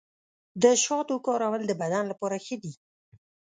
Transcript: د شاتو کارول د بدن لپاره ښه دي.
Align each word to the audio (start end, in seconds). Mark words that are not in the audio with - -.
د 0.61 0.63
شاتو 0.83 1.15
کارول 1.25 1.61
د 1.67 1.71
بدن 1.81 2.03
لپاره 2.11 2.35
ښه 2.45 2.55
دي. 2.63 2.73